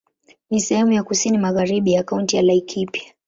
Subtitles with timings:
[0.49, 3.13] Ni sehemu ya kusini magharibi ya Kaunti ya Laikipia.